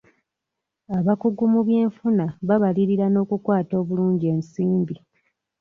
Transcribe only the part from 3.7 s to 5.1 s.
obulungi ensimbi.